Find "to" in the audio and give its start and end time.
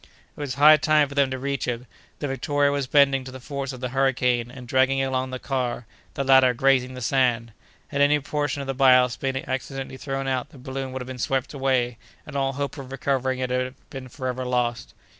1.29-1.37, 3.23-3.31